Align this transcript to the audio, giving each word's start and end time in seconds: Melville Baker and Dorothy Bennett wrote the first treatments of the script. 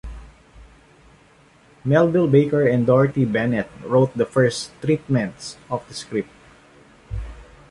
Melville 1.85 2.25
Baker 2.25 2.67
and 2.67 2.87
Dorothy 2.87 3.23
Bennett 3.23 3.69
wrote 3.85 4.17
the 4.17 4.25
first 4.25 4.71
treatments 4.81 5.57
of 5.69 5.87
the 5.87 5.93
script. 5.93 6.31